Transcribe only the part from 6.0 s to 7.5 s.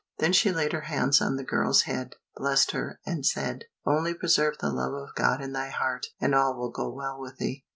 and all will go well with